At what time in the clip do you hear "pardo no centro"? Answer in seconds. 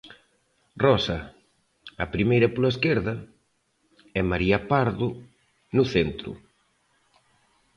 4.71-6.31